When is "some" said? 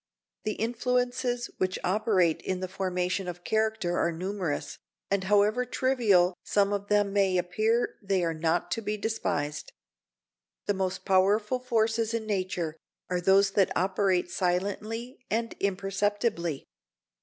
6.43-6.73